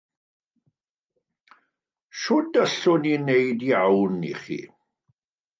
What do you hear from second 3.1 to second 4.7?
wneud iawn i chi?